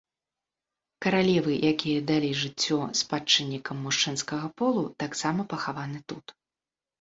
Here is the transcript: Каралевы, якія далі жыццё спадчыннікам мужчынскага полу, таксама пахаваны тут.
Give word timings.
Каралевы, 1.05 1.53
якія 1.71 1.99
далі 2.11 2.31
жыццё 2.43 2.77
спадчыннікам 3.01 3.77
мужчынскага 3.89 4.47
полу, 4.63 4.83
таксама 5.05 5.41
пахаваны 5.53 5.99
тут. 6.15 6.25